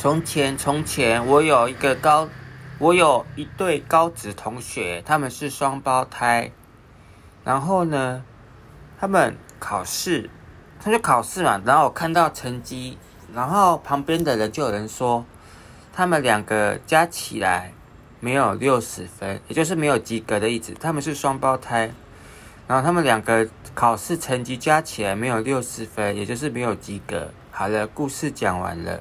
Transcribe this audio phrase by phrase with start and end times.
[0.00, 2.26] 从前从前我有一个高
[2.78, 6.50] 我有一对高职同学他们是双胞胎。
[7.44, 8.24] 然后呢
[8.98, 10.30] 他们考试
[10.82, 12.96] 他就考试嘛然后我看到成绩
[13.34, 15.22] 然后旁边的人就有人说
[15.92, 17.74] 他们两个加起来
[18.20, 21.92] 没有六十分也就是没有及格的意思他们是双胞胎。
[22.66, 27.28] 然后他们两个考试成绩加起来没有六十分也就是没有及格。
[27.50, 28.98] 好了故事讲完了。